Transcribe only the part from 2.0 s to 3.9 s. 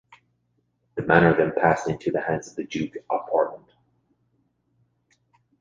the hands of the Duke of Portland.